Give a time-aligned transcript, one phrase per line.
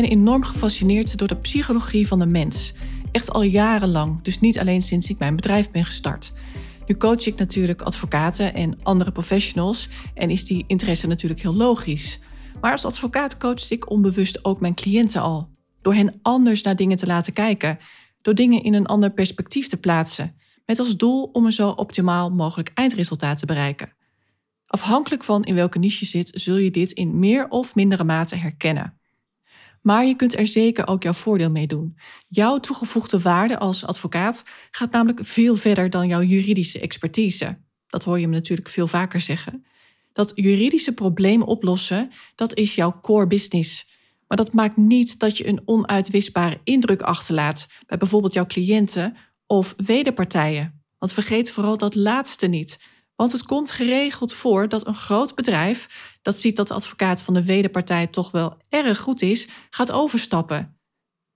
[0.00, 2.74] Ben enorm gefascineerd door de psychologie van de mens.
[3.12, 6.32] Echt al jarenlang, dus niet alleen sinds ik mijn bedrijf ben gestart.
[6.86, 12.20] Nu coach ik natuurlijk advocaten en andere professionals en is die interesse natuurlijk heel logisch.
[12.60, 15.48] Maar als advocaat coachte ik onbewust ook mijn cliënten al.
[15.82, 17.78] Door hen anders naar dingen te laten kijken,
[18.22, 20.36] door dingen in een ander perspectief te plaatsen,
[20.66, 23.92] met als doel om een zo optimaal mogelijk eindresultaat te bereiken.
[24.66, 28.36] Afhankelijk van in welke niche je zit, zul je dit in meer of mindere mate
[28.36, 29.02] herkennen.
[29.84, 31.96] Maar je kunt er zeker ook jouw voordeel mee doen.
[32.28, 37.58] Jouw toegevoegde waarde als advocaat gaat namelijk veel verder dan jouw juridische expertise.
[37.88, 39.64] Dat hoor je me natuurlijk veel vaker zeggen.
[40.12, 43.90] Dat juridische problemen oplossen, dat is jouw core business.
[44.28, 49.16] Maar dat maakt niet dat je een onuitwisbare indruk achterlaat bij bijvoorbeeld jouw cliënten
[49.46, 50.82] of wederpartijen.
[50.98, 52.78] Want vergeet vooral dat laatste niet.
[53.16, 57.34] Want het komt geregeld voor dat een groot bedrijf, dat ziet dat de advocaat van
[57.34, 60.78] de wederpartij toch wel erg goed is, gaat overstappen.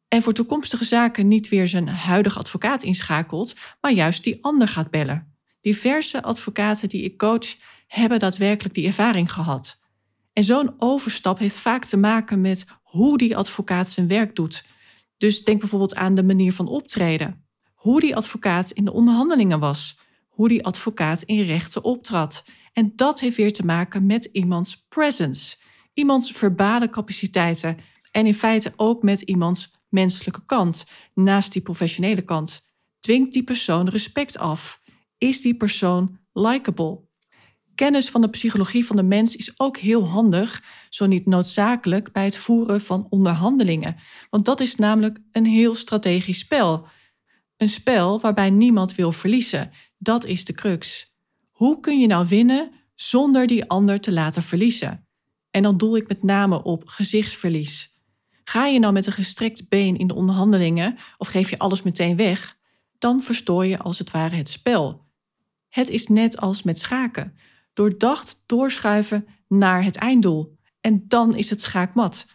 [0.09, 4.91] En voor toekomstige zaken niet weer zijn huidige advocaat inschakelt, maar juist die ander gaat
[4.91, 5.37] bellen.
[5.61, 9.81] Diverse advocaten die ik coach hebben daadwerkelijk die ervaring gehad.
[10.33, 14.65] En zo'n overstap heeft vaak te maken met hoe die advocaat zijn werk doet.
[15.17, 17.47] Dus denk bijvoorbeeld aan de manier van optreden.
[17.75, 19.98] Hoe die advocaat in de onderhandelingen was
[20.39, 22.44] hoe die advocaat in rechten optrad.
[22.72, 25.56] En dat heeft weer te maken met iemands presence,
[25.95, 27.78] iemands verbale capaciteiten
[28.11, 32.67] en in feite ook met iemands menselijke kant, naast die professionele kant.
[33.00, 34.83] Dwingt die persoon respect af?
[35.18, 37.01] Is die persoon likable?
[37.74, 42.24] Kennis van de psychologie van de mens is ook heel handig, zo niet noodzakelijk bij
[42.24, 43.96] het voeren van onderhandelingen.
[44.30, 46.86] Want dat is namelijk een heel strategisch spel.
[47.57, 49.70] Een spel waarbij niemand wil verliezen.
[49.98, 51.13] Dat is de crux.
[51.51, 55.07] Hoe kun je nou winnen zonder die ander te laten verliezen?
[55.51, 58.01] En dan doel ik met name op gezichtsverlies.
[58.45, 62.17] Ga je nou met een gestrekt been in de onderhandelingen of geef je alles meteen
[62.17, 62.58] weg,
[62.98, 65.07] dan verstoor je als het ware het spel.
[65.69, 67.37] Het is net als met schaken.
[67.73, 70.57] Doordacht doorschuiven naar het einddoel.
[70.81, 72.27] En dan is het schaakmat.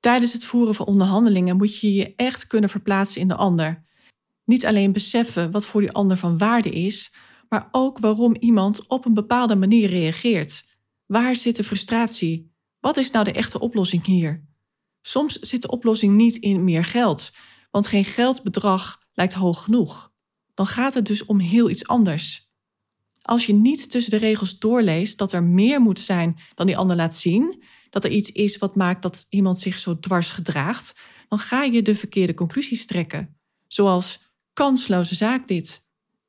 [0.00, 3.84] Tijdens het voeren van onderhandelingen moet je je echt kunnen verplaatsen in de ander.
[4.44, 7.14] Niet alleen beseffen wat voor die ander van waarde is,
[7.48, 10.68] maar ook waarom iemand op een bepaalde manier reageert.
[11.06, 12.52] Waar zit de frustratie?
[12.80, 14.48] Wat is nou de echte oplossing hier?
[15.02, 17.30] Soms zit de oplossing niet in meer geld,
[17.70, 20.12] want geen geldbedrag lijkt hoog genoeg.
[20.54, 22.48] Dan gaat het dus om heel iets anders.
[23.22, 26.96] Als je niet tussen de regels doorleest dat er meer moet zijn dan die ander
[26.96, 30.94] laat zien, dat er iets is wat maakt dat iemand zich zo dwars gedraagt,
[31.28, 33.36] dan ga je de verkeerde conclusies trekken.
[33.66, 34.29] Zoals
[34.60, 35.86] kansloze zaak dit.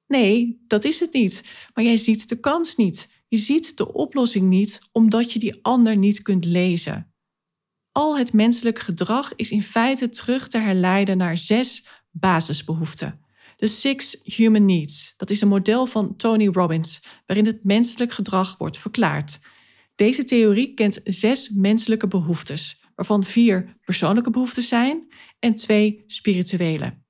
[0.08, 1.44] Nee, dat is het niet.
[1.74, 3.12] Maar jij ziet de kans niet.
[3.28, 7.14] Je ziet de oplossing niet omdat je die ander niet kunt lezen.
[7.92, 13.26] Al het menselijk gedrag is in feite terug te herleiden naar zes basisbehoeften.
[13.56, 15.14] De Six Human Needs.
[15.18, 19.40] Dat is een model van Tony Robbins, waarin het menselijk gedrag wordt verklaard.
[19.96, 27.01] Deze theorie kent zes menselijke behoeftes, waarvan vier persoonlijke behoeften zijn en twee spirituele.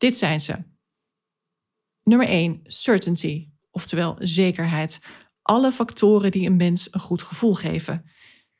[0.00, 0.56] Dit zijn ze.
[2.02, 2.60] Nummer 1.
[2.64, 5.00] Certainty, oftewel zekerheid.
[5.42, 8.10] Alle factoren die een mens een goed gevoel geven.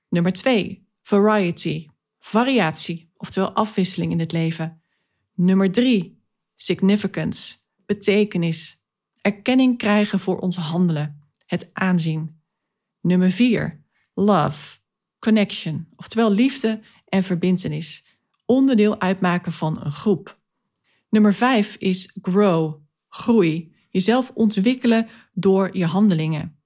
[0.09, 0.89] Nummer 2.
[1.01, 4.83] Variety, variatie, oftewel afwisseling in het leven.
[5.35, 6.23] Nummer 3.
[6.55, 7.57] Significance,
[7.87, 8.85] betekenis.
[9.21, 12.43] Erkenning krijgen voor ons handelen, het aanzien.
[13.01, 13.85] Nummer 4.
[14.15, 14.79] Love,
[15.19, 18.05] connection, oftewel liefde en verbintenis.
[18.45, 20.40] Onderdeel uitmaken van een groep.
[21.11, 23.75] Nummer vijf is grow, groei.
[23.91, 26.59] Jezelf ontwikkelen door je handelingen.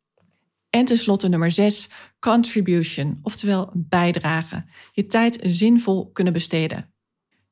[0.71, 1.89] En tenslotte nummer zes,
[2.19, 4.69] contribution, oftewel bijdragen.
[4.93, 6.95] Je tijd zinvol kunnen besteden.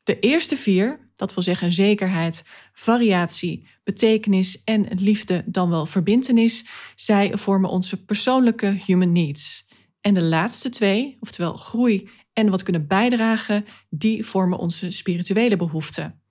[0.03, 7.37] De eerste vier, dat wil zeggen zekerheid, variatie, betekenis en liefde, dan wel verbintenis, zij
[7.37, 9.69] vormen onze persoonlijke human needs.
[10.01, 16.22] En de laatste twee, oftewel groei en wat kunnen bijdragen, die vormen onze spirituele behoeften.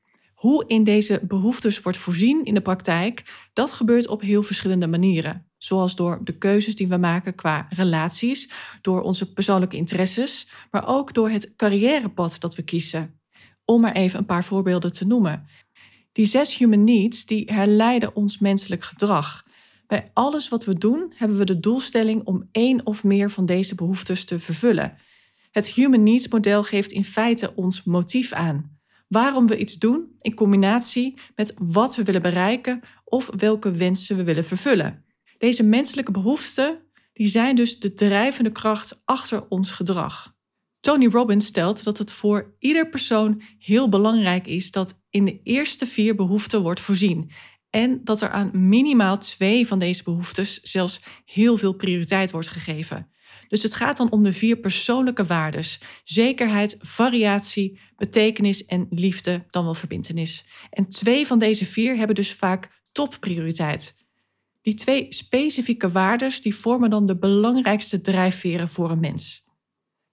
[0.41, 5.45] Hoe in deze behoeftes wordt voorzien in de praktijk, dat gebeurt op heel verschillende manieren.
[5.57, 8.51] zoals door de keuzes die we maken qua relaties,
[8.81, 13.19] door onze persoonlijke interesses, maar ook door het carrièrepad dat we kiezen.
[13.65, 15.45] Om maar even een paar voorbeelden te noemen.
[16.11, 19.45] Die zes human needs die herleiden ons menselijk gedrag.
[19.87, 23.75] Bij alles wat we doen hebben we de doelstelling om één of meer van deze
[23.75, 24.97] behoeftes te vervullen.
[25.51, 28.70] Het human needs model geeft in feite ons motief aan.
[29.11, 34.23] Waarom we iets doen in combinatie met wat we willen bereiken of welke wensen we
[34.23, 35.05] willen vervullen.
[35.37, 36.79] Deze menselijke behoeften
[37.13, 40.35] die zijn dus de drijvende kracht achter ons gedrag.
[40.79, 45.85] Tony Robbins stelt dat het voor ieder persoon heel belangrijk is dat in de eerste
[45.85, 47.31] vier behoeften wordt voorzien
[47.69, 53.11] en dat er aan minimaal twee van deze behoeftes zelfs heel veel prioriteit wordt gegeven.
[53.51, 59.63] Dus het gaat dan om de vier persoonlijke waardes: zekerheid, variatie, betekenis en liefde, dan
[59.63, 60.45] wel verbintenis.
[60.69, 63.95] En twee van deze vier hebben dus vaak topprioriteit.
[64.61, 69.47] Die twee specifieke waardes die vormen dan de belangrijkste drijfveren voor een mens.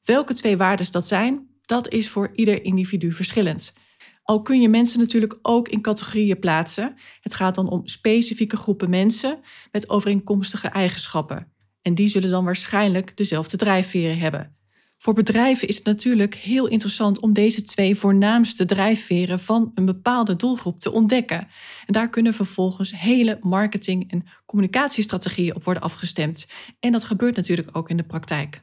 [0.03, 3.75] Welke twee waardes dat zijn, dat is voor ieder individu verschillend.
[4.23, 6.95] Al kun je mensen natuurlijk ook in categorieën plaatsen.
[7.21, 9.41] Het gaat dan om specifieke groepen mensen
[9.71, 11.53] met overeenkomstige eigenschappen.
[11.89, 14.57] En die zullen dan waarschijnlijk dezelfde drijfveren hebben.
[14.99, 20.37] Voor bedrijven is het natuurlijk heel interessant om deze twee voornaamste drijfveren van een bepaalde
[20.37, 21.49] doelgroep te ontdekken.
[21.87, 26.47] En daar kunnen vervolgens hele marketing- en communicatiestrategieën op worden afgestemd.
[26.81, 28.63] En dat gebeurt natuurlijk ook in de praktijk.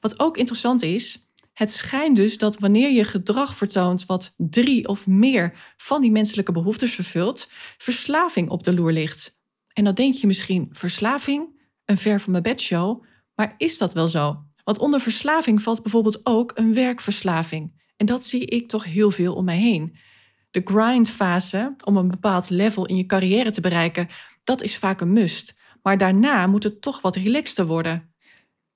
[0.00, 5.06] Wat ook interessant is, het schijnt dus dat wanneer je gedrag vertoont wat drie of
[5.06, 9.38] meer van die menselijke behoeftes vervult, verslaving op de loer ligt.
[9.72, 11.58] En dan denk je misschien verslaving,
[11.90, 13.02] een ver van mijn bedshow,
[13.34, 14.44] maar is dat wel zo?
[14.64, 17.82] Want onder verslaving valt bijvoorbeeld ook een werkverslaving.
[17.96, 19.96] En dat zie ik toch heel veel om mij heen.
[20.50, 24.08] De grindfase, om een bepaald level in je carrière te bereiken,
[24.44, 25.54] dat is vaak een must.
[25.82, 28.14] Maar daarna moet het toch wat relaxter worden.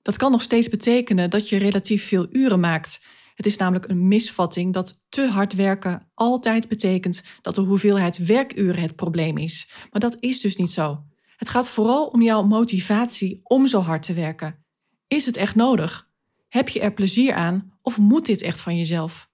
[0.01, 3.05] Dat kan nog steeds betekenen dat je relatief veel uren maakt.
[3.35, 8.81] Het is namelijk een misvatting dat te hard werken altijd betekent dat de hoeveelheid werkuren
[8.81, 9.69] het probleem is.
[9.91, 11.03] Maar dat is dus niet zo.
[11.35, 14.65] Het gaat vooral om jouw motivatie om zo hard te werken.
[15.07, 16.09] Is het echt nodig?
[16.47, 19.29] Heb je er plezier aan of moet dit echt van jezelf?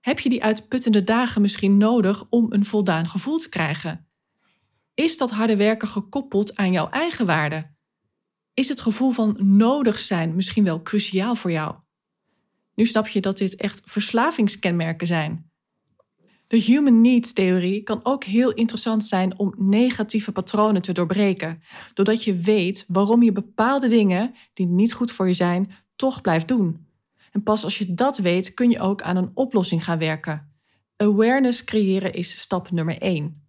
[0.00, 4.08] Heb je die uitputtende dagen misschien nodig om een voldaan gevoel te krijgen?
[4.94, 7.70] Is dat harde werken gekoppeld aan jouw eigen waarde?
[8.54, 11.76] Is het gevoel van nodig zijn misschien wel cruciaal voor jou?
[12.74, 15.51] Nu snap je dat dit echt verslavingskenmerken zijn.
[16.52, 21.62] De human needs theorie kan ook heel interessant zijn om negatieve patronen te doorbreken,
[21.94, 26.48] doordat je weet waarom je bepaalde dingen die niet goed voor je zijn, toch blijft
[26.48, 26.86] doen.
[27.30, 30.52] En pas als je dat weet, kun je ook aan een oplossing gaan werken.
[30.96, 33.48] Awareness creëren is stap nummer 1.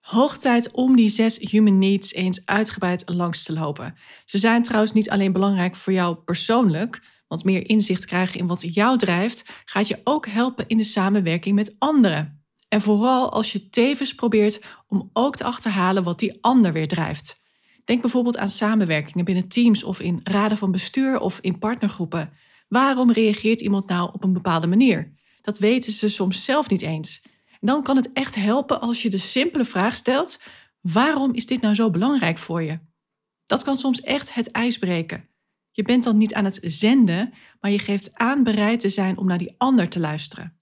[0.00, 3.94] Hoog tijd om die zes human needs eens uitgebreid langs te lopen.
[4.24, 8.74] Ze zijn trouwens niet alleen belangrijk voor jou persoonlijk, want meer inzicht krijgen in wat
[8.74, 12.42] jou drijft, gaat je ook helpen in de samenwerking met anderen.
[12.68, 17.40] En vooral als je tevens probeert om ook te achterhalen wat die ander weer drijft.
[17.84, 22.32] Denk bijvoorbeeld aan samenwerkingen binnen teams of in raden van bestuur of in partnergroepen.
[22.68, 25.12] Waarom reageert iemand nou op een bepaalde manier?
[25.42, 27.22] Dat weten ze soms zelf niet eens.
[27.60, 30.40] En dan kan het echt helpen als je de simpele vraag stelt:
[30.80, 32.78] waarom is dit nou zo belangrijk voor je?
[33.46, 35.28] Dat kan soms echt het ijs breken.
[35.78, 39.26] Je bent dan niet aan het zenden, maar je geeft aan bereid te zijn om
[39.26, 40.58] naar die ander te luisteren.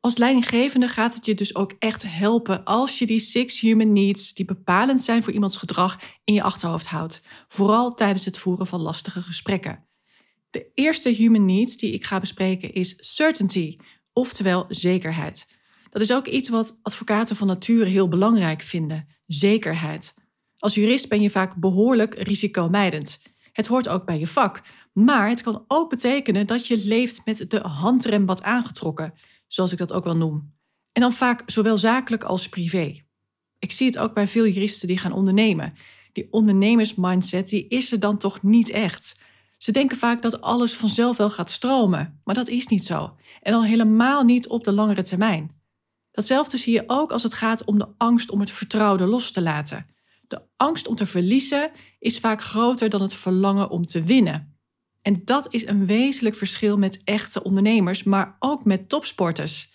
[0.00, 4.34] Als leidinggevende gaat het je dus ook echt helpen als je die six human needs,
[4.34, 7.20] die bepalend zijn voor iemands gedrag, in je achterhoofd houdt.
[7.48, 9.86] Vooral tijdens het voeren van lastige gesprekken.
[10.50, 13.76] De eerste human needs die ik ga bespreken is certainty,
[14.12, 15.46] oftewel zekerheid.
[15.90, 20.14] Dat is ook iets wat advocaten van nature heel belangrijk vinden: zekerheid.
[20.58, 23.31] Als jurist ben je vaak behoorlijk risicomijdend.
[23.52, 24.62] Het hoort ook bij je vak.
[24.92, 29.14] Maar het kan ook betekenen dat je leeft met de handrem wat aangetrokken,
[29.48, 30.52] zoals ik dat ook wel noem.
[30.92, 33.02] En dan vaak zowel zakelijk als privé.
[33.58, 35.74] Ik zie het ook bij veel juristen die gaan ondernemen.
[36.12, 39.20] Die ondernemersmindset die is er dan toch niet echt.
[39.58, 43.16] Ze denken vaak dat alles vanzelf wel gaat stromen, maar dat is niet zo.
[43.42, 45.50] En al helemaal niet op de langere termijn.
[46.10, 49.42] Datzelfde zie je ook als het gaat om de angst om het vertrouwde los te
[49.42, 49.86] laten.
[50.32, 54.56] De angst om te verliezen is vaak groter dan het verlangen om te winnen.
[55.02, 59.72] En dat is een wezenlijk verschil met echte ondernemers, maar ook met topsporters.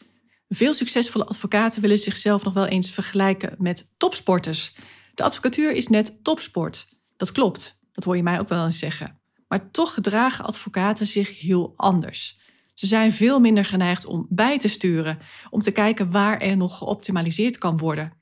[0.50, 4.76] Veel succesvolle advocaten willen zichzelf nog wel eens vergelijken met topsporters.
[5.14, 6.88] De advocatuur is net topsport.
[7.18, 9.20] Dat klopt, dat hoor je mij ook wel eens zeggen.
[9.48, 12.40] Maar toch gedragen advocaten zich heel anders.
[12.74, 16.78] Ze zijn veel minder geneigd om bij te sturen, om te kijken waar er nog
[16.78, 18.14] geoptimaliseerd kan worden.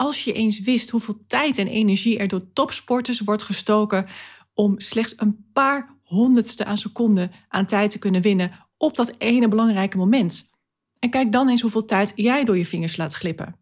[0.00, 4.06] Als je eens wist hoeveel tijd en energie er door topsporters wordt gestoken
[4.54, 9.48] om slechts een paar honderdste aan seconde aan tijd te kunnen winnen op dat ene
[9.48, 10.50] belangrijke moment.
[10.98, 13.56] En kijk dan eens hoeveel tijd jij door je vingers laat glippen.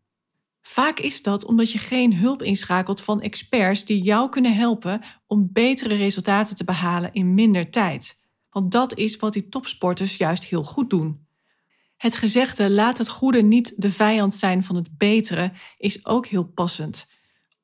[0.61, 5.49] Vaak is dat omdat je geen hulp inschakelt van experts die jou kunnen helpen om
[5.53, 8.21] betere resultaten te behalen in minder tijd.
[8.51, 11.28] Want dat is wat die topsporters juist heel goed doen.
[11.99, 16.45] Het gezegde laat het goede niet de vijand zijn van het betere is ook heel
[16.45, 17.07] passend.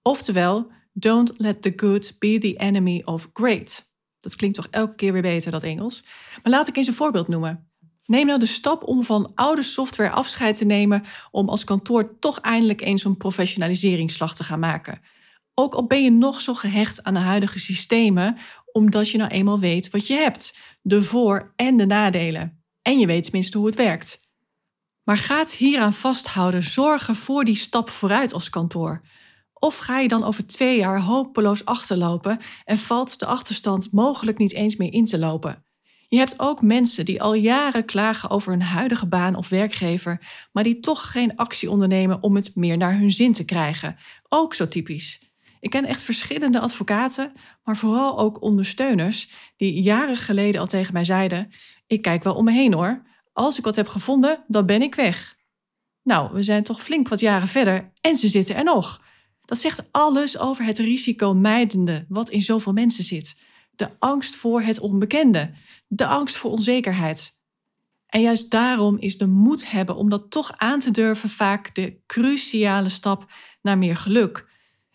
[0.03, 3.93] Oftewel, don't let the good be the enemy of great.
[4.21, 6.05] Dat klinkt toch elke keer weer beter, dat Engels.
[6.43, 7.69] Maar laat ik eens een voorbeeld noemen.
[8.05, 12.41] Neem nou de stap om van oude software afscheid te nemen om als kantoor toch
[12.41, 15.01] eindelijk eens een professionaliseringsslag te gaan maken.
[15.55, 18.37] Ook al ben je nog zo gehecht aan de huidige systemen,
[18.73, 22.65] omdat je nou eenmaal weet wat je hebt, de voor- en de nadelen.
[22.83, 24.24] En je weet tenminste hoe het werkt.
[25.05, 29.03] Maar gaat hieraan vasthouden zorgen voor die stap vooruit als kantoor?
[29.53, 34.53] Of ga je dan over twee jaar hopeloos achterlopen en valt de achterstand mogelijk niet
[34.53, 35.65] eens meer in te lopen?
[36.09, 40.63] Je hebt ook mensen die al jaren klagen over hun huidige baan of werkgever, maar
[40.63, 43.97] die toch geen actie ondernemen om het meer naar hun zin te krijgen.
[44.29, 45.33] Ook zo typisch.
[45.61, 47.33] Ik ken echt verschillende advocaten,
[47.65, 51.51] maar vooral ook ondersteuners, die jaren geleden al tegen mij zeiden:
[51.87, 53.03] Ik kijk wel om me heen hoor.
[53.35, 55.37] Als ik wat heb gevonden, dan ben ik weg.
[56.03, 59.03] Nou, we zijn toch flink wat jaren verder en ze zitten er nog.
[59.45, 63.37] Dat zegt alles over het risicomijdende wat in zoveel mensen zit.
[63.77, 65.51] De angst voor het onbekende,
[65.87, 67.39] de angst voor onzekerheid.
[68.07, 72.01] En juist daarom is de moed hebben om dat toch aan te durven vaak de
[72.07, 74.47] cruciale stap naar meer geluk.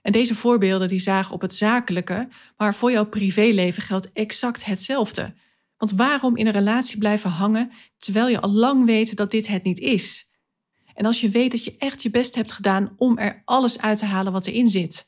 [0.01, 2.27] En deze voorbeelden die zagen op het zakelijke,
[2.57, 5.33] maar voor jouw privéleven geldt exact hetzelfde.
[5.79, 9.63] Want waarom in een relatie blijven hangen terwijl je al lang weet dat dit het
[9.63, 10.29] niet is?
[10.93, 13.99] En als je weet dat je echt je best hebt gedaan om er alles uit
[13.99, 15.07] te halen wat erin zit.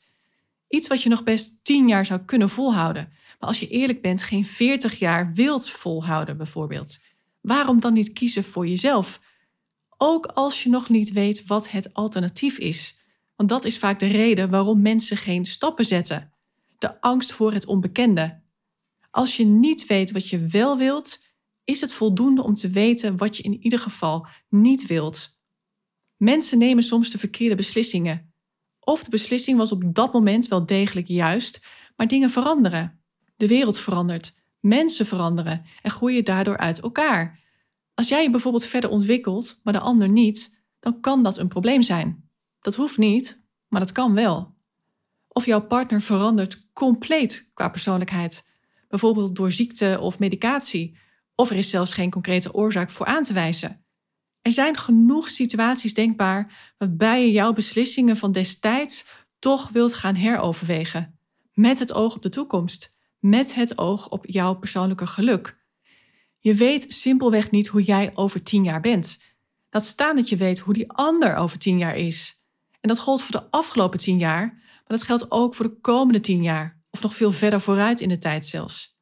[0.68, 3.08] Iets wat je nog best tien jaar zou kunnen volhouden.
[3.38, 6.98] Maar als je eerlijk bent, geen veertig jaar wilt volhouden bijvoorbeeld.
[7.40, 9.20] Waarom dan niet kiezen voor jezelf?
[9.96, 13.00] Ook als je nog niet weet wat het alternatief is.
[13.36, 16.32] Want dat is vaak de reden waarom mensen geen stappen zetten.
[16.78, 18.41] De angst voor het onbekende.
[19.12, 21.24] Als je niet weet wat je wel wilt,
[21.64, 25.40] is het voldoende om te weten wat je in ieder geval niet wilt.
[26.16, 28.34] Mensen nemen soms de verkeerde beslissingen.
[28.80, 31.60] Of de beslissing was op dat moment wel degelijk juist,
[31.96, 33.02] maar dingen veranderen.
[33.36, 37.40] De wereld verandert, mensen veranderen en groeien daardoor uit elkaar.
[37.94, 41.82] Als jij je bijvoorbeeld verder ontwikkelt, maar de ander niet, dan kan dat een probleem
[41.82, 42.28] zijn.
[42.60, 44.54] Dat hoeft niet, maar dat kan wel.
[45.28, 48.50] Of jouw partner verandert compleet qua persoonlijkheid,
[48.92, 50.98] bijvoorbeeld door ziekte of medicatie,
[51.34, 53.84] of er is zelfs geen concrete oorzaak voor aan te wijzen.
[54.42, 59.06] Er zijn genoeg situaties denkbaar waarbij je jouw beslissingen van destijds
[59.38, 61.18] toch wilt gaan heroverwegen.
[61.52, 62.94] Met het oog op de toekomst.
[63.18, 65.58] Met het oog op jouw persoonlijke geluk.
[66.38, 69.22] Je weet simpelweg niet hoe jij over tien jaar bent.
[69.70, 72.44] Laat staan dat je weet hoe die ander over tien jaar is.
[72.80, 76.20] En dat gold voor de afgelopen tien jaar, maar dat geldt ook voor de komende
[76.20, 76.81] tien jaar.
[76.92, 79.00] Of nog veel verder vooruit in de tijd zelfs.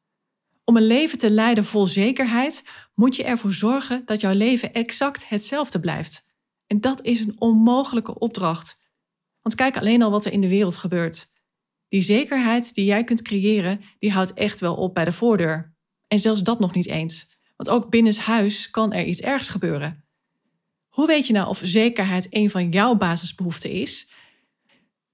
[0.63, 5.29] Om een leven te leiden vol zekerheid moet je ervoor zorgen dat jouw leven exact
[5.29, 6.25] hetzelfde blijft.
[6.67, 8.81] En dat is een onmogelijke opdracht.
[9.41, 11.31] Want kijk alleen al wat er in de wereld gebeurt.
[11.87, 15.75] Die zekerheid die jij kunt creëren, die houdt echt wel op bij de voordeur.
[16.07, 17.39] En zelfs dat nog niet eens.
[17.55, 20.05] Want ook binnenshuis kan er iets ergs gebeuren.
[20.87, 24.09] Hoe weet je nou of zekerheid een van jouw basisbehoeften is?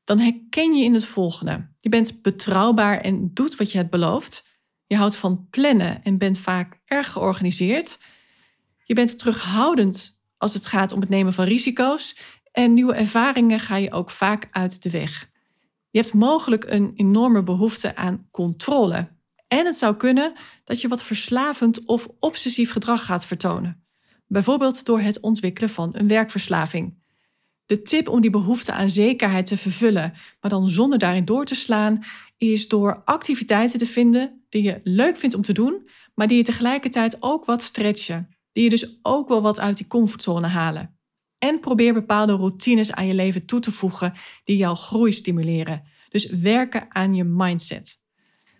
[0.03, 1.69] Dan herken je in het volgende.
[1.87, 4.45] Je bent betrouwbaar en doet wat je hebt beloofd.
[4.87, 7.99] Je houdt van plannen en bent vaak erg georganiseerd.
[8.83, 12.17] Je bent terughoudend als het gaat om het nemen van risico's.
[12.51, 15.29] En nieuwe ervaringen ga je ook vaak uit de weg.
[15.89, 19.07] Je hebt mogelijk een enorme behoefte aan controle.
[19.47, 23.85] En het zou kunnen dat je wat verslavend of obsessief gedrag gaat vertonen.
[24.25, 26.96] Bijvoorbeeld door het ontwikkelen van een werkverslaving.
[27.67, 31.55] De tip om die behoefte aan zekerheid te vervullen, maar dan zonder daarin door te
[31.55, 32.03] slaan,
[32.37, 36.43] is door activiteiten te vinden die je leuk vindt om te doen, maar die je
[36.43, 38.29] tegelijkertijd ook wat stretchen.
[38.51, 40.97] Die je dus ook wel wat uit die comfortzone halen.
[41.37, 45.83] En probeer bepaalde routines aan je leven toe te voegen die jouw groei stimuleren.
[46.09, 47.99] Dus werken aan je mindset.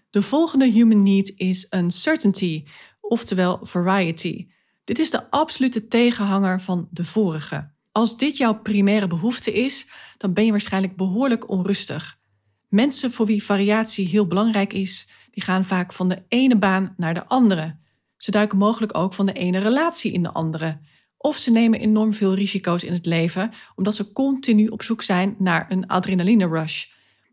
[0.10, 2.66] De volgende human need is uncertainty,
[3.00, 4.48] oftewel variety.
[4.84, 7.76] Dit is de absolute tegenhanger van de vorige.
[7.98, 9.88] Als dit jouw primaire behoefte is,
[10.18, 12.20] dan ben je waarschijnlijk behoorlijk onrustig.
[12.68, 17.14] Mensen voor wie variatie heel belangrijk is, die gaan vaak van de ene baan naar
[17.14, 17.78] de andere.
[18.18, 20.80] Ze duiken mogelijk ook van de ene relatie in de andere.
[21.18, 25.36] Of ze nemen enorm veel risico's in het leven, omdat ze continu op zoek zijn
[25.40, 26.86] naar een adrenaline rush.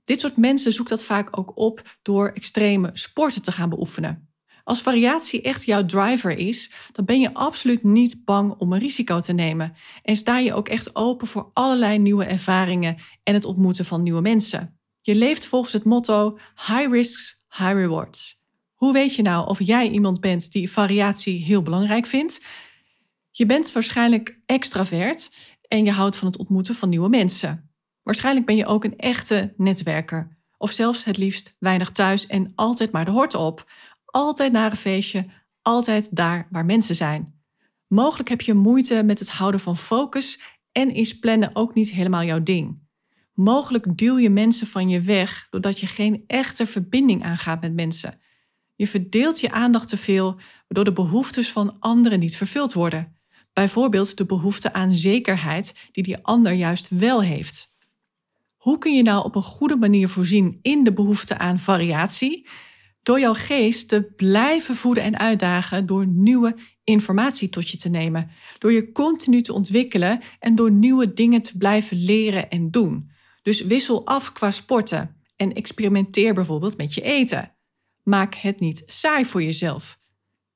[0.04, 4.33] Dit soort mensen zoekt dat vaak ook op door extreme sporten te gaan beoefenen.
[4.64, 9.21] Als variatie echt jouw driver is, dan ben je absoluut niet bang om een risico
[9.21, 9.75] te nemen.
[10.02, 14.21] En sta je ook echt open voor allerlei nieuwe ervaringen en het ontmoeten van nieuwe
[14.21, 14.78] mensen.
[15.00, 18.42] Je leeft volgens het motto high risks, high rewards.
[18.75, 22.40] Hoe weet je nou of jij iemand bent die variatie heel belangrijk vindt?
[23.30, 25.35] Je bent waarschijnlijk extravert
[25.68, 27.71] en je houdt van het ontmoeten van nieuwe mensen.
[28.02, 30.37] Waarschijnlijk ben je ook een echte netwerker.
[30.59, 33.71] Of zelfs het liefst weinig thuis en altijd maar de hort op.
[34.14, 35.26] Altijd naar een feestje,
[35.62, 37.35] altijd daar waar mensen zijn.
[37.87, 40.40] Mogelijk heb je moeite met het houden van focus
[40.73, 42.83] en is plannen ook niet helemaal jouw ding.
[43.33, 48.21] Mogelijk duw je mensen van je weg doordat je geen echte verbinding aangaat met mensen.
[48.75, 53.16] Je verdeelt je aandacht te veel, waardoor de behoeftes van anderen niet vervuld worden.
[53.52, 57.76] Bijvoorbeeld de behoefte aan zekerheid die die ander juist wel heeft.
[58.56, 62.47] Hoe kun je nou op een goede manier voorzien in de behoefte aan variatie?
[63.04, 68.30] Door jouw geest te blijven voeden en uitdagen door nieuwe informatie tot je te nemen.
[68.58, 73.11] Door je continu te ontwikkelen en door nieuwe dingen te blijven leren en doen.
[73.42, 77.52] Dus wissel af qua sporten en experimenteer bijvoorbeeld met je eten.
[78.02, 79.99] Maak het niet saai voor jezelf.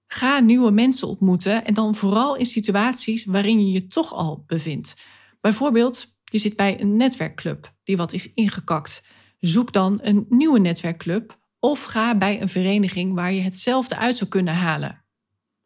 [0.06, 4.96] Ga nieuwe mensen ontmoeten en dan vooral in situaties waarin je je toch al bevindt.
[5.40, 9.02] Bijvoorbeeld, je zit bij een netwerkclub die wat is ingekakt.
[9.38, 14.30] Zoek dan een nieuwe netwerkclub of ga bij een vereniging waar je hetzelfde uit zou
[14.30, 15.04] kunnen halen.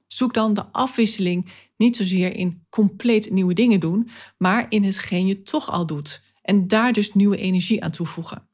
[0.07, 4.09] Zoek dan de afwisseling niet zozeer in compleet nieuwe dingen doen,
[4.39, 8.49] maar in hetgeen je toch al doet en daar dus nieuwe energie aan toevoegen.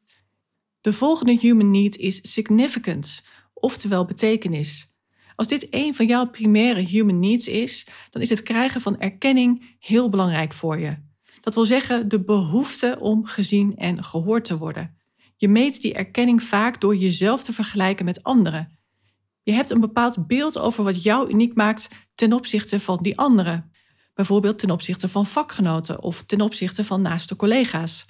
[0.80, 3.23] De volgende human need is significance,
[3.54, 4.97] oftewel betekenis.
[5.37, 9.76] Als dit een van jouw primaire human needs is, dan is het krijgen van erkenning
[9.78, 10.97] heel belangrijk voor je.
[11.40, 14.98] Dat wil zeggen de behoefte om gezien en gehoord te worden.
[15.40, 18.78] Je meet die erkenning vaak door jezelf te vergelijken met anderen.
[19.42, 23.73] Je hebt een bepaald beeld over wat jou uniek maakt ten opzichte van die anderen.
[24.14, 28.06] Bijvoorbeeld ten opzichte van vakgenoten of ten opzichte van naaste collega's.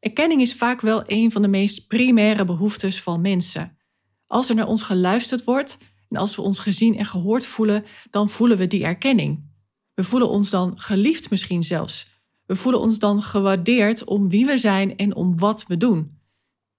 [0.00, 3.76] Erkenning is vaak wel een van de meest primaire behoeftes van mensen.
[4.26, 5.78] Als er naar ons geluisterd wordt
[6.08, 9.50] en als we ons gezien en gehoord voelen, dan voelen we die erkenning.
[9.94, 12.08] We voelen ons dan geliefd misschien zelfs.
[12.46, 16.17] We voelen ons dan gewaardeerd om wie we zijn en om wat we doen.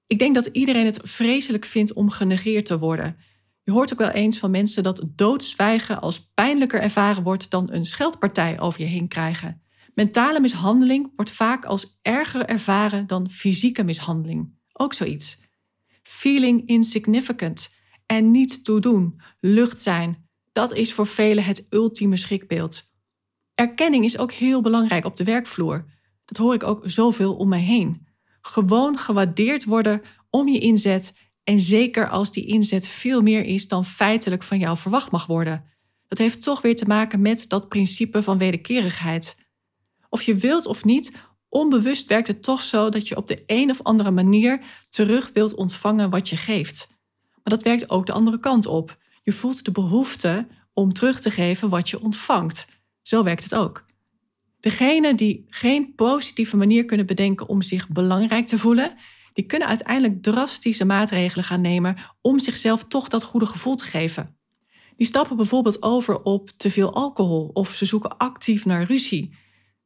[0.09, 3.17] Ik denk dat iedereen het vreselijk vindt om genegeerd te worden.
[3.63, 7.85] Je hoort ook wel eens van mensen dat doodzwijgen als pijnlijker ervaren wordt dan een
[7.85, 9.61] scheldpartij over je heen krijgen.
[9.93, 14.53] Mentale mishandeling wordt vaak als erger ervaren dan fysieke mishandeling.
[14.73, 15.39] Ook zoiets.
[16.03, 22.91] Feeling insignificant en niet toedoen, lucht zijn, dat is voor velen het ultieme schrikbeeld.
[23.55, 25.85] Erkenning is ook heel belangrijk op de werkvloer.
[26.25, 28.07] Dat hoor ik ook zoveel om mij heen.
[28.41, 33.85] Gewoon gewaardeerd worden om je inzet en zeker als die inzet veel meer is dan
[33.85, 35.63] feitelijk van jou verwacht mag worden.
[36.07, 39.37] Dat heeft toch weer te maken met dat principe van wederkerigheid.
[40.09, 41.11] Of je wilt of niet,
[41.49, 45.55] onbewust werkt het toch zo dat je op de een of andere manier terug wilt
[45.55, 46.87] ontvangen wat je geeft.
[47.29, 48.97] Maar dat werkt ook de andere kant op.
[49.23, 52.67] Je voelt de behoefte om terug te geven wat je ontvangt.
[53.01, 53.85] Zo werkt het ook.
[54.59, 58.95] Degenen die geen positieve manier kunnen bedenken om zich belangrijk te voelen,
[59.33, 64.37] die kunnen uiteindelijk drastische maatregelen gaan nemen om zichzelf toch dat goede gevoel te geven.
[64.95, 69.37] Die stappen bijvoorbeeld over op te veel alcohol of ze zoeken actief naar ruzie.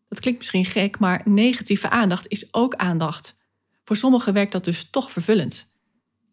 [0.09, 3.37] Dat klinkt misschien gek, maar negatieve aandacht is ook aandacht.
[3.83, 5.71] Voor sommigen werkt dat dus toch vervullend.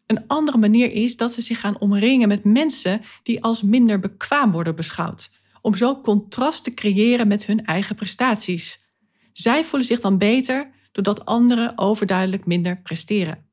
[0.05, 4.51] Een andere manier is dat ze zich gaan omringen met mensen die als minder bekwaam
[4.51, 5.29] worden beschouwd,
[5.61, 8.89] om zo contrast te creëren met hun eigen prestaties.
[9.33, 13.49] Zij voelen zich dan beter doordat anderen overduidelijk minder presteren.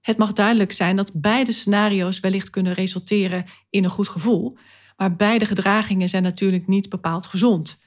[0.00, 4.58] Het mag duidelijk zijn dat beide scenario's wellicht kunnen resulteren in een goed gevoel,
[4.96, 7.84] maar beide gedragingen zijn natuurlijk niet bepaald gezond.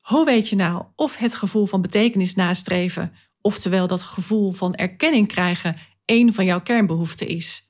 [0.00, 5.28] Hoe weet je nou of het gevoel van betekenis nastreven, oftewel dat gevoel van erkenning
[5.28, 7.65] krijgen, een van jouw kernbehoeften is?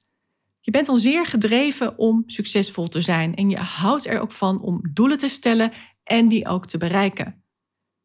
[0.66, 4.60] Je bent dan zeer gedreven om succesvol te zijn en je houdt er ook van
[4.60, 5.72] om doelen te stellen
[6.04, 7.44] en die ook te bereiken.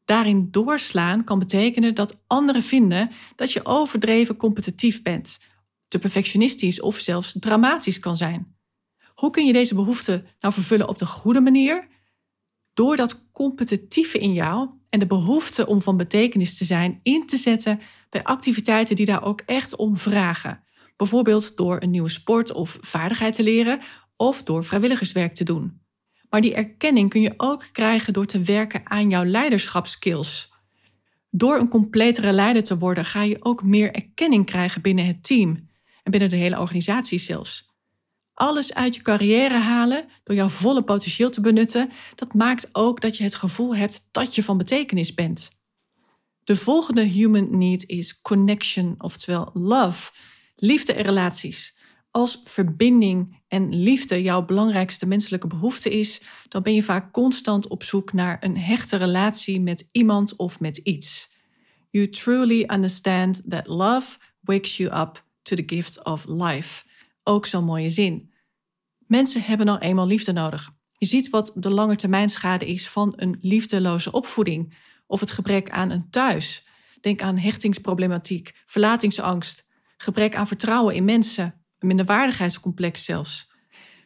[0.06, 5.39] Daarin doorslaan kan betekenen dat anderen vinden dat je overdreven competitief bent,
[5.88, 8.56] te perfectionistisch of zelfs dramatisch kan zijn.
[9.13, 11.88] Hoe kun je deze behoefte nou vervullen op de goede manier?
[12.74, 17.38] Door dat competitieve in jou en de behoefte om van betekenis te zijn in te
[17.38, 20.63] zetten bij activiteiten die daar ook echt om vragen.
[21.02, 23.80] Bijvoorbeeld door een nieuwe sport of vaardigheid te leren
[24.16, 25.82] of door vrijwilligerswerk te doen.
[26.30, 30.54] Maar die erkenning kun je ook krijgen door te werken aan jouw leiderschapskills.
[31.30, 35.70] Door een completere leider te worden, ga je ook meer erkenning krijgen binnen het team
[36.04, 37.76] en binnen de hele organisatie zelfs.
[38.34, 43.18] Alles uit je carrière halen door jouw volle potentieel te benutten, dat maakt ook dat
[43.18, 45.60] je het gevoel hebt dat je van betekenis bent.
[46.44, 50.12] De volgende human need is connection, oftewel love,
[50.62, 51.78] liefde en relaties.
[52.12, 57.84] Als verbinding en liefde jouw belangrijkste menselijke behoefte is, dan ben je vaak constant op
[57.84, 61.32] zoek naar een hechte relatie met iemand of met iets.
[61.89, 66.84] You truly understand that love wakes you up to the gift of life.
[67.24, 68.32] Ook zo'n mooie zin.
[69.08, 70.71] Mensen hebben nou eenmaal liefde nodig.
[70.97, 76.10] Je ziet wat de langetermijnschade is van een liefdeloze opvoeding of het gebrek aan een
[76.10, 76.67] thuis.
[77.00, 79.69] Denk aan hechtingsproblematiek, verlatingsangst,
[80.02, 81.46] gebrek aan vertrouwen in mensen,
[81.80, 83.52] een minderwaardigheidscomplex zelfs.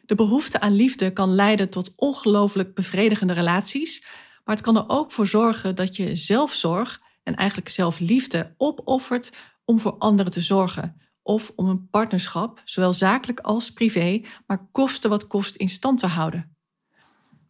[0.04, 4.04] De behoefte aan liefde kan leiden tot ongelooflijk bevredigende relaties,
[4.44, 9.32] maar het kan er ook voor zorgen dat je zelfzorg en eigenlijk zelfliefde opoffert
[9.64, 15.08] om voor anderen te zorgen of om een partnerschap, zowel zakelijk als privé, maar koste
[15.08, 16.56] wat kost in stand te houden.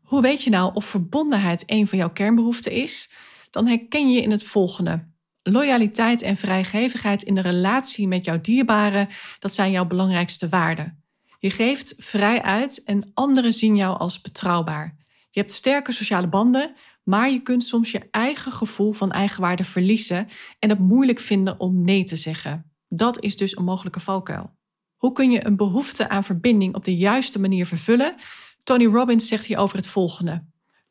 [0.03, 3.13] Hoe weet je nou of verbondenheid een van jouw kernbehoeften is?
[3.51, 5.15] Dan herken je in het volgende.
[5.49, 11.03] Loyaliteit en vrijgevigheid in de relatie met jouw dierbaren, dat zijn jouw belangrijkste waarden.
[11.39, 14.97] Je geeft vrij uit en anderen zien jou als betrouwbaar.
[15.31, 20.29] Je hebt sterke sociale banden, maar je kunt soms je eigen gevoel van eigenwaarde verliezen
[20.59, 22.71] en het moeilijk vinden om nee te zeggen.
[22.89, 24.51] Dat is dus een mogelijke valkuil.
[24.97, 28.15] Hoe kun je een behoefte aan verbinding op de juiste manier vervullen?
[28.63, 30.45] Tony Robbins zegt hierover het volgende.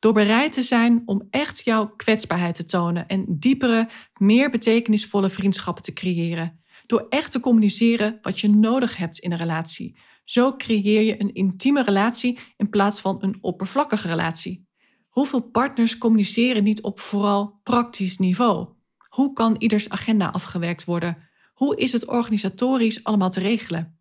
[0.05, 5.83] Door bereid te zijn om echt jouw kwetsbaarheid te tonen en diepere, meer betekenisvolle vriendschappen
[5.83, 6.59] te creëren.
[6.85, 9.97] Door echt te communiceren wat je nodig hebt in een relatie.
[10.23, 14.67] Zo creëer je een intieme relatie in plaats van een oppervlakkige relatie.
[15.09, 18.67] Hoeveel partners communiceren niet op vooral praktisch niveau?
[19.09, 21.17] Hoe kan ieders agenda afgewerkt worden?
[21.53, 23.99] Hoe is het organisatorisch allemaal te regelen?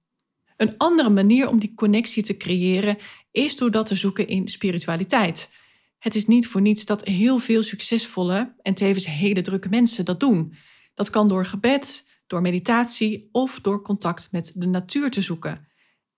[0.57, 2.97] Een andere manier om die connectie te creëren
[3.31, 5.63] is door dat te zoeken in spiritualiteit.
[6.05, 10.21] Het is niet voor niets dat heel veel succesvolle en tevens hele drukke mensen dat
[10.21, 10.55] doen.
[10.95, 15.69] Dat kan door gebed, door meditatie of door contact met de natuur te zoeken.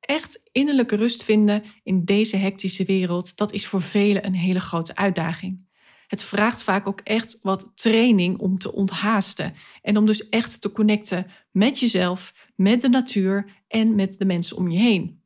[0.00, 4.96] Echt innerlijke rust vinden in deze hectische wereld, dat is voor velen een hele grote
[4.96, 5.66] uitdaging.
[6.06, 10.72] Het vraagt vaak ook echt wat training om te onthaasten en om dus echt te
[10.72, 15.24] connecten met jezelf, met de natuur en met de mensen om je heen.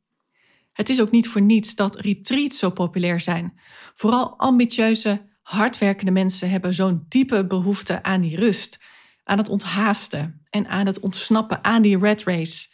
[0.71, 3.59] Het is ook niet voor niets dat retreats zo populair zijn.
[3.93, 8.79] Vooral ambitieuze, hardwerkende mensen hebben zo'n diepe behoefte aan die rust,
[9.23, 12.69] aan het onthaasten en aan het ontsnappen aan die red race.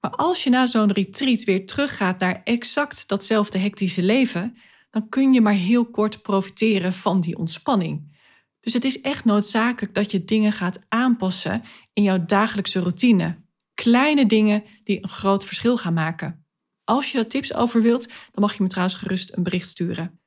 [0.00, 4.56] Maar als je na zo'n retreat weer teruggaat naar exact datzelfde hectische leven,
[4.90, 8.14] dan kun je maar heel kort profiteren van die ontspanning.
[8.60, 13.44] Dus het is echt noodzakelijk dat je dingen gaat aanpassen in jouw dagelijkse routine.
[13.74, 16.45] Kleine dingen die een groot verschil gaan maken.
[16.86, 20.20] Als je daar tips over wilt, dan mag je me trouwens gerust een bericht sturen.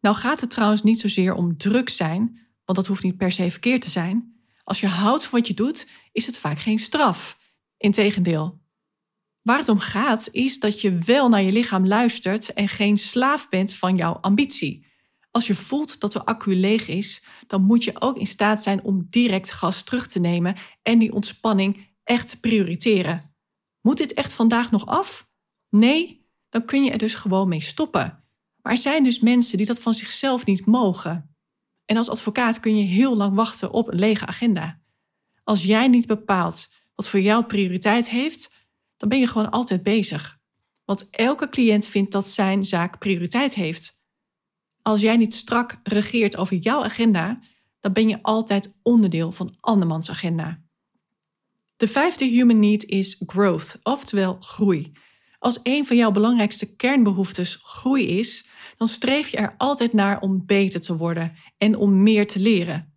[0.00, 3.50] Nou gaat het trouwens niet zozeer om druk zijn, want dat hoeft niet per se
[3.50, 4.40] verkeerd te zijn.
[4.64, 7.38] Als je houdt van wat je doet, is het vaak geen straf.
[7.76, 8.60] Integendeel.
[9.42, 13.48] Waar het om gaat, is dat je wel naar je lichaam luistert en geen slaaf
[13.48, 14.86] bent van jouw ambitie.
[15.30, 18.82] Als je voelt dat de accu leeg is, dan moet je ook in staat zijn
[18.82, 23.34] om direct gas terug te nemen en die ontspanning echt te prioriteren.
[23.80, 25.25] Moet dit echt vandaag nog af?
[25.68, 28.24] Nee, dan kun je er dus gewoon mee stoppen.
[28.62, 31.36] Maar er zijn dus mensen die dat van zichzelf niet mogen.
[31.84, 34.80] En als advocaat kun je heel lang wachten op een lege agenda.
[35.44, 38.54] Als jij niet bepaalt wat voor jou prioriteit heeft,
[38.96, 40.38] dan ben je gewoon altijd bezig.
[40.84, 44.00] Want elke cliënt vindt dat zijn zaak prioriteit heeft.
[44.82, 47.38] Als jij niet strak regeert over jouw agenda,
[47.80, 50.62] dan ben je altijd onderdeel van andermans agenda.
[51.76, 54.92] De vijfde human need is growth, oftewel groei.
[55.46, 60.46] Als een van jouw belangrijkste kernbehoeftes groei is, dan streef je er altijd naar om
[60.46, 62.96] beter te worden en om meer te leren.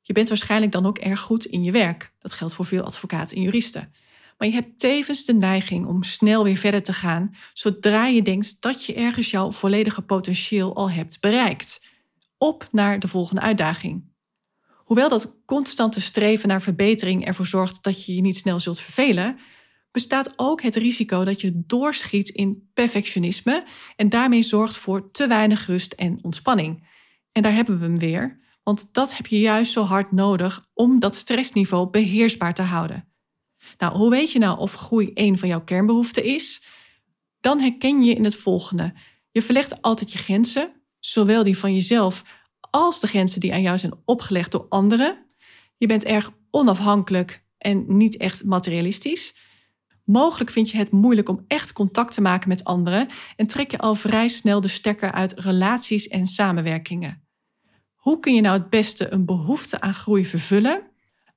[0.00, 2.14] Je bent waarschijnlijk dan ook erg goed in je werk.
[2.18, 3.94] Dat geldt voor veel advocaten en juristen.
[4.38, 8.62] Maar je hebt tevens de neiging om snel weer verder te gaan zodra je denkt
[8.62, 11.84] dat je ergens jouw volledige potentieel al hebt bereikt.
[12.38, 14.12] Op naar de volgende uitdaging.
[14.74, 19.38] Hoewel dat constante streven naar verbetering ervoor zorgt dat je je niet snel zult vervelen,
[19.94, 23.64] bestaat ook het risico dat je doorschiet in perfectionisme
[23.96, 26.88] en daarmee zorgt voor te weinig rust en ontspanning.
[27.32, 30.98] En daar hebben we hem weer, want dat heb je juist zo hard nodig om
[30.98, 33.08] dat stressniveau beheersbaar te houden.
[33.78, 36.64] Nou, hoe weet je nou of groei een van jouw kernbehoeften is?
[37.40, 38.94] Dan herken je in het volgende.
[39.30, 42.22] Je verlegt altijd je grenzen, zowel die van jezelf
[42.60, 45.26] als de grenzen die aan jou zijn opgelegd door anderen.
[45.76, 49.42] Je bent erg onafhankelijk en niet echt materialistisch.
[50.04, 53.78] Mogelijk vind je het moeilijk om echt contact te maken met anderen en trek je
[53.78, 57.22] al vrij snel de stekker uit relaties en samenwerkingen.
[57.94, 60.82] Hoe kun je nou het beste een behoefte aan groei vervullen?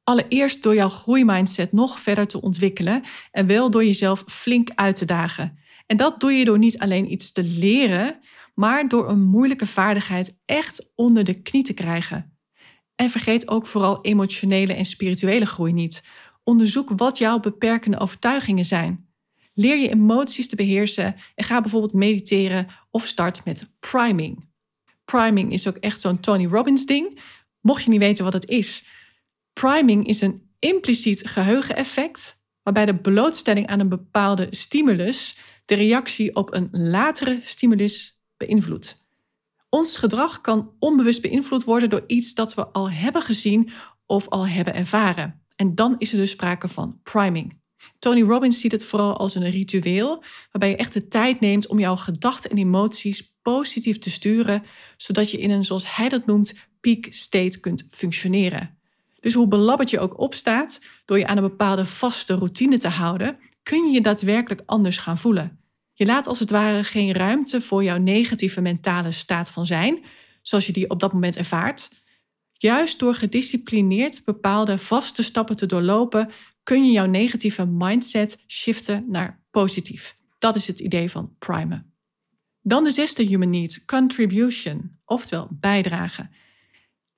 [0.03, 3.01] Allereerst door jouw groeimindset nog verder te ontwikkelen
[3.31, 5.59] en wel door jezelf flink uit te dagen.
[5.85, 8.19] En dat doe je door niet alleen iets te leren,
[8.55, 12.37] maar door een moeilijke vaardigheid echt onder de knie te krijgen.
[12.95, 16.03] En vergeet ook vooral emotionele en spirituele groei niet.
[16.47, 19.07] Onderzoek wat jouw beperkende overtuigingen zijn.
[19.53, 24.49] Leer je emoties te beheersen en ga bijvoorbeeld mediteren of start met priming.
[25.05, 27.19] Priming is ook echt zo'n Tony Robbins ding.
[27.61, 28.87] Mocht je niet weten wat het is.
[29.53, 36.53] Priming is een impliciet geheugeneffect waarbij de blootstelling aan een bepaalde stimulus de reactie op
[36.53, 39.05] een latere stimulus beïnvloedt.
[39.69, 43.71] Ons gedrag kan onbewust beïnvloed worden door iets dat we al hebben gezien
[44.05, 45.45] of al hebben ervaren.
[45.57, 47.59] En dan is er dus sprake van priming.
[47.99, 51.79] Tony Robbins ziet het vooral als een ritueel, waarbij je echt de tijd neemt om
[51.79, 54.63] jouw gedachten en emoties positief te sturen,
[54.97, 58.77] zodat je in een, zoals hij dat noemt, peak state kunt functioneren.
[59.19, 63.37] Dus hoe belabberd je ook opstaat, door je aan een bepaalde vaste routine te houden,
[63.63, 65.59] kun je je daadwerkelijk anders gaan voelen.
[65.93, 70.03] Je laat als het ware geen ruimte voor jouw negatieve mentale staat van zijn,
[70.41, 71.89] zoals je die op dat moment ervaart.
[72.57, 76.29] Juist door gedisciplineerd bepaalde vaste stappen te doorlopen,
[76.63, 80.17] kun je jouw negatieve mindset shiften naar positief.
[80.37, 81.93] Dat is het idee van primen.
[82.61, 86.31] Dan de zesde human need, contribution, oftewel bijdragen.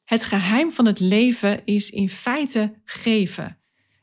[0.04, 3.58] Het geheim van het leven is in feite geven.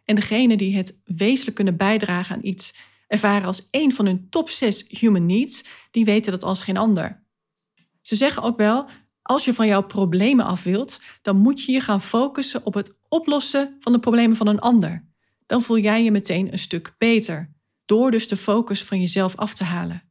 [0.05, 2.75] En degenen die het wezenlijk kunnen bijdragen aan iets
[3.07, 7.25] ervaren als een van hun top 6 human needs, die weten dat als geen ander.
[8.03, 8.89] Ze zeggen ook wel,
[9.27, 12.97] als je van jouw problemen af wilt, dan moet je je gaan focussen op het
[13.09, 15.05] oplossen van de problemen van een ander.
[15.47, 19.55] Dan voel jij je meteen een stuk beter, door dus de focus van jezelf af
[19.55, 20.03] te halen.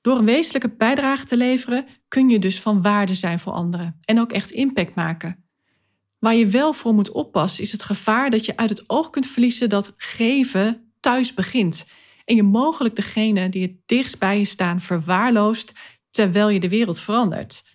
[0.00, 4.20] Door een wezenlijke bijdrage te leveren kun je dus van waarde zijn voor anderen en
[4.20, 5.44] ook echt impact maken.
[6.18, 9.26] Waar je wel voor moet oppassen is het gevaar dat je uit het oog kunt
[9.26, 11.86] verliezen dat geven thuis begint
[12.24, 15.72] en je mogelijk degene die het dichtst bij je staan verwaarloost
[16.10, 17.69] terwijl je de wereld verandert.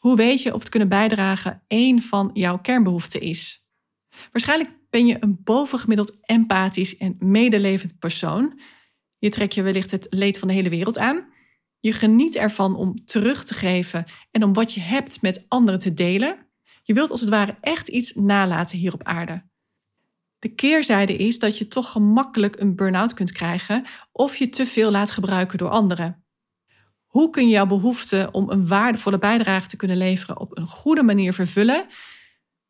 [0.00, 3.68] Hoe weet je of het kunnen bijdragen één van jouw kernbehoeften is?
[4.32, 8.60] Waarschijnlijk ben je een bovengemiddeld empathisch en medelevend persoon.
[9.18, 11.28] Je trekt je wellicht het leed van de hele wereld aan.
[11.80, 15.94] Je geniet ervan om terug te geven en om wat je hebt met anderen te
[15.94, 16.46] delen.
[16.82, 19.48] Je wilt als het ware echt iets nalaten hier op aarde.
[20.38, 24.90] De keerzijde is dat je toch gemakkelijk een burn-out kunt krijgen of je te veel
[24.90, 26.24] laat gebruiken door anderen.
[27.10, 31.02] Hoe kun je jouw behoefte om een waardevolle bijdrage te kunnen leveren op een goede
[31.02, 31.86] manier vervullen?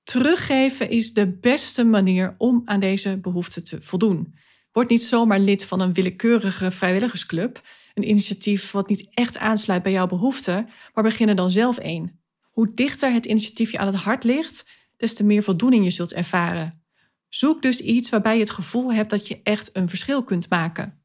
[0.03, 4.35] Teruggeven is de beste manier om aan deze behoefte te voldoen.
[4.72, 7.61] Word niet zomaar lid van een willekeurige vrijwilligersclub,
[7.94, 12.20] een initiatief wat niet echt aansluit bij jouw behoeften, maar begin er dan zelf een.
[12.50, 16.12] Hoe dichter het initiatief je aan het hart ligt, des te meer voldoening je zult
[16.12, 16.83] ervaren.
[17.29, 21.00] Zoek dus iets waarbij je het gevoel hebt dat je echt een verschil kunt maken.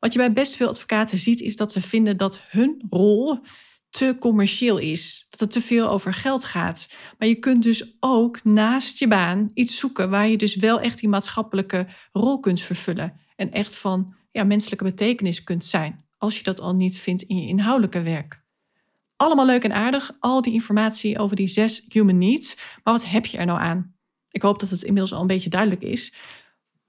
[0.00, 3.38] Wat je bij best veel advocaten ziet, is dat ze vinden dat hun rol
[3.90, 5.26] te commercieel is.
[5.30, 6.88] Dat het te veel over geld gaat.
[7.18, 11.00] Maar je kunt dus ook naast je baan iets zoeken waar je dus wel echt
[11.00, 13.20] die maatschappelijke rol kunt vervullen.
[13.36, 16.04] En echt van ja, menselijke betekenis kunt zijn.
[16.18, 18.42] Als je dat al niet vindt in je inhoudelijke werk.
[19.16, 22.56] Allemaal leuk en aardig, al die informatie over die zes human needs.
[22.56, 23.94] Maar wat heb je er nou aan?
[24.30, 26.14] Ik hoop dat het inmiddels al een beetje duidelijk is.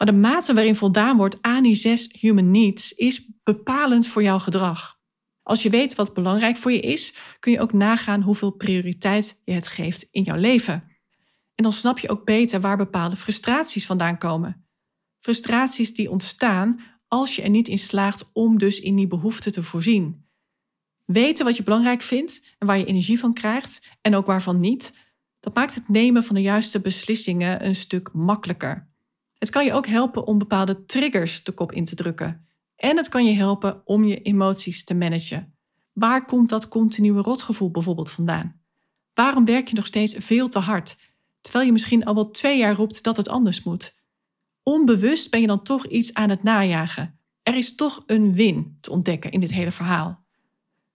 [0.02, 4.40] Maar de mate waarin voldaan wordt aan die zes human needs is bepalend voor jouw
[4.40, 5.00] gedrag.
[5.42, 9.54] Als je weet wat belangrijk voor je is, kun je ook nagaan hoeveel prioriteit je
[9.54, 10.74] het geeft in jouw leven.
[11.56, 14.68] En dan snap je ook beter waar bepaalde frustraties vandaan komen.
[15.20, 19.64] Frustraties die ontstaan als je er niet in slaagt om dus in die behoefte te
[19.64, 20.30] voorzien.
[21.06, 24.94] Weten wat je belangrijk vindt en waar je energie van krijgt en ook waarvan niet,
[25.40, 28.91] dat maakt het nemen van de juiste beslissingen een stuk makkelijker.
[29.42, 32.48] Het kan je ook helpen om bepaalde triggers de kop in te drukken.
[32.76, 35.54] En het kan je helpen om je emoties te managen.
[35.94, 38.62] Waar komt dat continue rotgevoel bijvoorbeeld vandaan?
[39.14, 40.98] Waarom werk je nog steeds veel te hard,
[41.42, 43.96] terwijl je misschien al wel twee jaar roept dat het anders moet?
[44.64, 47.20] Onbewust ben je dan toch iets aan het najagen.
[47.44, 50.24] Er is toch een win te ontdekken in dit hele verhaal.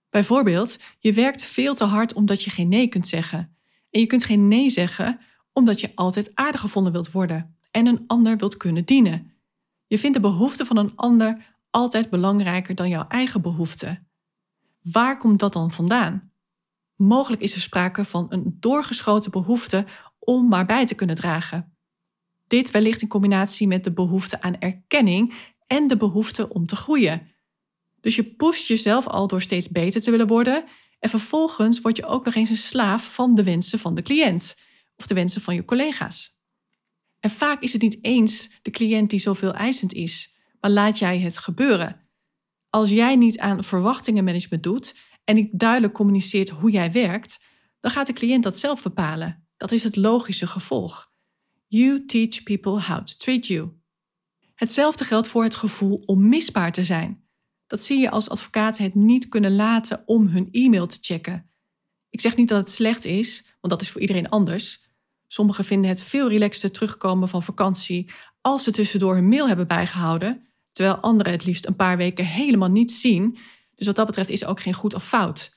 [0.09, 3.55] Bijvoorbeeld, je werkt veel te hard omdat je geen nee kunt zeggen.
[3.91, 5.19] En je kunt geen nee zeggen
[5.53, 9.33] omdat je altijd aardig gevonden wilt worden en een ander wilt kunnen dienen.
[9.87, 14.07] Je vindt de behoeften van een ander altijd belangrijker dan jouw eigen behoeften.
[14.81, 16.31] Waar komt dat dan vandaan?
[16.95, 19.85] Mogelijk is er sprake van een doorgeschoten behoefte
[20.19, 21.77] om maar bij te kunnen dragen.
[22.47, 25.33] Dit wellicht in combinatie met de behoefte aan erkenning
[25.67, 27.31] en de behoefte om te groeien.
[28.01, 30.63] Dus je pusht jezelf al door steeds beter te willen worden
[30.99, 34.57] en vervolgens word je ook nog eens een slaaf van de wensen van de cliënt
[34.95, 36.36] of de wensen van je collega's.
[37.19, 41.19] En vaak is het niet eens de cliënt die zoveel eisend is, maar laat jij
[41.19, 42.07] het gebeuren.
[42.69, 47.39] Als jij niet aan verwachtingenmanagement doet en niet duidelijk communiceert hoe jij werkt,
[47.79, 49.47] dan gaat de cliënt dat zelf bepalen.
[49.57, 51.11] Dat is het logische gevolg.
[51.67, 53.71] You teach people how to treat you.
[54.55, 57.27] Hetzelfde geldt voor het gevoel om misbaar te zijn.
[57.67, 61.51] Dat zie je als advocaten het niet kunnen laten om hun e-mail te checken.
[62.09, 64.86] Ik zeg niet dat het slecht is, want dat is voor iedereen anders.
[65.27, 68.11] Sommigen vinden het veel relaxter terugkomen van vakantie
[68.41, 72.69] als ze tussendoor hun mail hebben bijgehouden, terwijl anderen het liefst een paar weken helemaal
[72.69, 73.37] niet zien.
[73.75, 75.55] Dus wat dat betreft is ook geen goed of fout.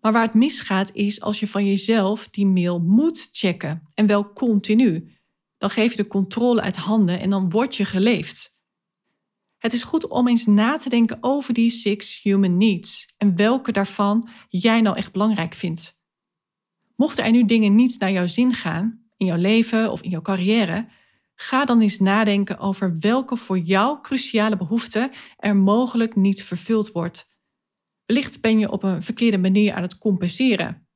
[0.00, 4.32] Maar waar het misgaat is als je van jezelf die mail moet checken en wel
[4.32, 5.12] continu.
[5.58, 8.58] Dan geef je de controle uit handen en dan word je geleefd.
[9.58, 13.72] Het is goed om eens na te denken over die six human needs en welke
[13.72, 16.03] daarvan jij nou echt belangrijk vindt.
[16.96, 20.22] Mochten er nu dingen niet naar jouw zin gaan, in jouw leven of in jouw
[20.22, 20.88] carrière,
[21.34, 27.32] ga dan eens nadenken over welke voor jou cruciale behoefte er mogelijk niet vervuld wordt.
[28.06, 30.88] Wellicht ben je op een verkeerde manier aan het compenseren.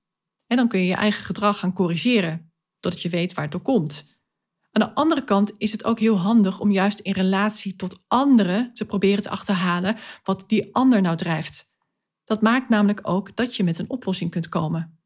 [0.47, 3.63] En dan kun je je eigen gedrag gaan corrigeren, totdat je weet waar het door
[3.63, 4.17] komt.
[4.73, 8.73] Aan de andere kant is het ook heel handig om juist in relatie tot anderen
[8.73, 11.71] te proberen te achterhalen wat die ander nou drijft.
[12.25, 14.98] Dat maakt namelijk ook dat je met een oplossing kunt komen.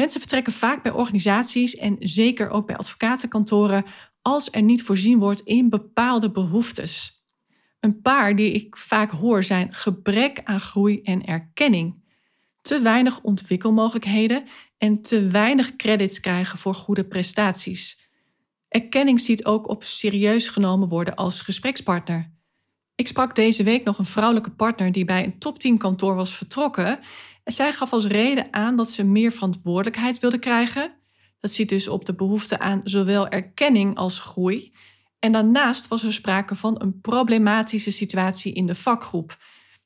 [0.00, 3.84] Mensen vertrekken vaak bij organisaties en zeker ook bij advocatenkantoren
[4.22, 7.24] als er niet voorzien wordt in bepaalde behoeftes.
[7.80, 12.04] Een paar die ik vaak hoor zijn gebrek aan groei en erkenning,
[12.60, 14.44] te weinig ontwikkelmogelijkheden
[14.78, 18.08] en te weinig credits krijgen voor goede prestaties.
[18.68, 22.32] Erkenning ziet ook op serieus genomen worden als gesprekspartner.
[22.94, 26.34] Ik sprak deze week nog een vrouwelijke partner die bij een top 10 kantoor was
[26.34, 26.98] vertrokken.
[27.52, 30.92] Zij gaf als reden aan dat ze meer verantwoordelijkheid wilde krijgen.
[31.40, 34.72] Dat ziet dus op de behoefte aan zowel erkenning als groei.
[35.18, 39.38] En daarnaast was er sprake van een problematische situatie in de vakgroep.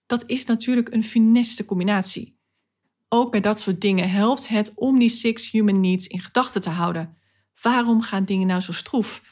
[0.07, 2.39] Dat is natuurlijk een funeste combinatie.
[3.09, 6.71] Ook bij dat soort dingen helpt het om die six human needs in gedachten te
[6.71, 7.17] houden.
[7.63, 9.23] Waarom gaan dingen nou zo stroef?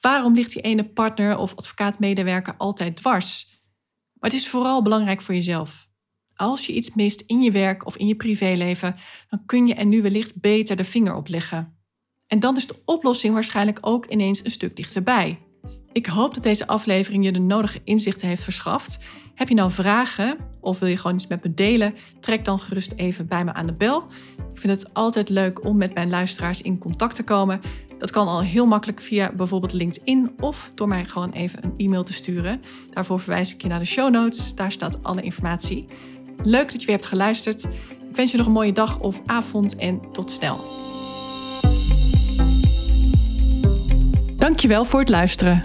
[0.00, 3.60] Waarom ligt die ene partner of advocaatmedewerker altijd dwars?
[4.12, 5.85] Maar het is vooral belangrijk voor jezelf.
[6.36, 8.96] Als je iets mist in je werk of in je privéleven,
[9.28, 11.76] dan kun je er nu wellicht beter de vinger op leggen.
[12.26, 15.38] En dan is de oplossing waarschijnlijk ook ineens een stuk dichterbij.
[15.92, 18.98] Ik hoop dat deze aflevering je de nodige inzichten heeft verschaft.
[19.34, 21.94] Heb je nou vragen of wil je gewoon iets met me delen?
[22.20, 24.06] Trek dan gerust even bij me aan de bel.
[24.52, 27.60] Ik vind het altijd leuk om met mijn luisteraars in contact te komen.
[27.98, 32.02] Dat kan al heel makkelijk via bijvoorbeeld LinkedIn of door mij gewoon even een e-mail
[32.02, 32.60] te sturen.
[32.90, 34.54] Daarvoor verwijs ik je naar de show notes.
[34.54, 35.84] Daar staat alle informatie.
[36.42, 37.64] Leuk dat je weer hebt geluisterd.
[38.10, 40.58] Ik wens je nog een mooie dag of avond en tot snel.
[44.36, 45.62] Dankjewel voor het luisteren.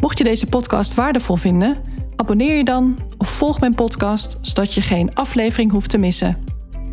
[0.00, 1.82] Mocht je deze podcast waardevol vinden,
[2.16, 6.36] abonneer je dan of volg mijn podcast zodat je geen aflevering hoeft te missen.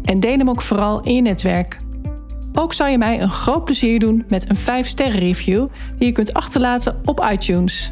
[0.03, 1.77] En deel hem ook vooral in je netwerk.
[2.53, 6.33] Ook zou je mij een groot plezier doen met een 5-sterren review die je kunt
[6.33, 7.91] achterlaten op iTunes.